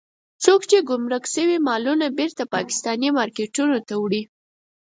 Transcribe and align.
څوک 0.43 0.61
يې 0.71 0.79
ګمرک 0.89 1.23
شوي 1.33 1.57
مالونه 1.67 2.05
بېرته 2.19 2.43
پاکستاني 2.55 3.09
مارکېټونو 3.17 3.77
ته 3.87 3.93
وړي. 4.01 4.21